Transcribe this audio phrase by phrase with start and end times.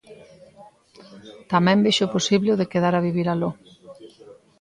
[1.51, 3.51] Tamén vexo posible o de quedar a vivir aló.